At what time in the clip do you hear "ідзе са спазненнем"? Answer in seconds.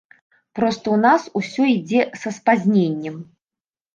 1.73-3.21